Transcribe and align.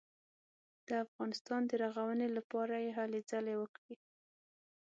د 0.87 0.89
افغانستان 1.05 1.61
د 1.69 1.71
رغونې 1.83 2.27
لپاره 2.37 2.75
یې 2.83 2.91
هلې 2.99 3.21
ځلې 3.29 3.55
وکړې. 3.61 3.95